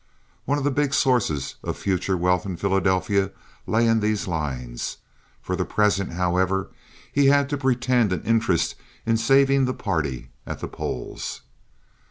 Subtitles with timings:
[0.45, 3.29] One of the big sources of future wealth in Philadelphia
[3.67, 4.97] lay in these lines.
[5.43, 6.71] For the present, however,
[7.13, 8.73] he had to pretend an interest
[9.05, 11.41] in saving the party at the polls.